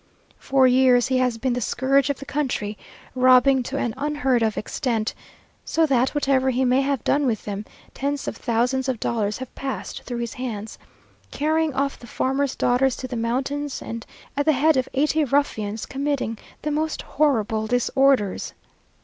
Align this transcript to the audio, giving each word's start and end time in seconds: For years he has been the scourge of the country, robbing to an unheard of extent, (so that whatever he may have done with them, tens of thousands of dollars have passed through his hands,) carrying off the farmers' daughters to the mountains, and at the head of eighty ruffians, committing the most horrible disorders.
For 0.39 0.65
years 0.65 1.09
he 1.09 1.19
has 1.19 1.37
been 1.37 1.53
the 1.53 1.61
scourge 1.61 2.09
of 2.09 2.17
the 2.17 2.25
country, 2.25 2.75
robbing 3.13 3.61
to 3.61 3.77
an 3.77 3.93
unheard 3.97 4.41
of 4.41 4.57
extent, 4.57 5.13
(so 5.63 5.85
that 5.85 6.15
whatever 6.15 6.49
he 6.49 6.65
may 6.65 6.81
have 6.81 7.03
done 7.03 7.27
with 7.27 7.45
them, 7.45 7.65
tens 7.93 8.27
of 8.27 8.35
thousands 8.35 8.89
of 8.89 8.99
dollars 8.99 9.37
have 9.37 9.53
passed 9.53 10.01
through 10.01 10.17
his 10.17 10.33
hands,) 10.33 10.79
carrying 11.29 11.75
off 11.75 11.99
the 11.99 12.07
farmers' 12.07 12.55
daughters 12.55 12.95
to 12.95 13.07
the 13.07 13.15
mountains, 13.15 13.79
and 13.79 14.07
at 14.35 14.47
the 14.47 14.53
head 14.53 14.75
of 14.75 14.89
eighty 14.95 15.23
ruffians, 15.23 15.85
committing 15.85 16.39
the 16.63 16.71
most 16.71 17.03
horrible 17.03 17.67
disorders. 17.67 18.53